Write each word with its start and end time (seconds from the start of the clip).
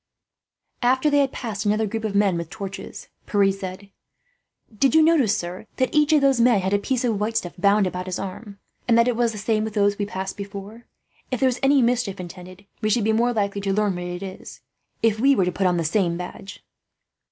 After 0.81 1.11
they 1.11 1.19
had 1.19 1.31
passed 1.31 1.63
another 1.63 1.85
group 1.85 2.03
of 2.03 2.15
men 2.15 2.35
with 2.35 2.49
torches, 2.49 3.09
Pierre 3.27 3.51
said: 3.51 3.91
"Did 4.75 4.95
you 4.95 5.03
notice, 5.03 5.37
sir, 5.37 5.67
that 5.75 5.93
each 5.93 6.11
of 6.11 6.21
those 6.21 6.41
men 6.41 6.59
had 6.61 6.73
a 6.73 6.79
piece 6.79 7.03
of 7.03 7.19
white 7.19 7.37
stuff 7.37 7.53
bound 7.55 7.85
round 7.93 8.07
his 8.07 8.17
arm, 8.17 8.57
and 8.87 8.97
that 8.97 9.07
it 9.07 9.15
was 9.15 9.31
the 9.31 9.37
same 9.37 9.63
with 9.63 9.75
those 9.75 9.99
we 9.99 10.07
passed 10.07 10.37
before? 10.37 10.87
If 11.29 11.39
there 11.39 11.49
is 11.49 11.59
any 11.61 11.83
mischief 11.83 12.19
intended, 12.19 12.65
we 12.81 12.89
should 12.89 13.03
be 13.03 13.13
more 13.13 13.31
likely 13.31 13.61
to 13.61 13.73
learn 13.73 13.93
what 13.93 14.05
it 14.05 14.23
is 14.23 14.61
if 15.03 15.19
we 15.19 15.35
were 15.35 15.45
to 15.45 15.51
put 15.51 15.67
on 15.67 15.77
the 15.77 15.83
same 15.85 16.17
badge." 16.17 16.63